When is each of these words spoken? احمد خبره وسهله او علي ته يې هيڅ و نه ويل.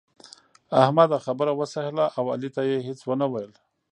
احمد 0.83 1.09
خبره 1.25 1.51
وسهله 1.59 2.05
او 2.17 2.23
علي 2.33 2.49
ته 2.55 2.61
يې 2.69 2.77
هيڅ 2.87 2.99
و 3.05 3.11
نه 3.21 3.27
ويل. 3.31 3.51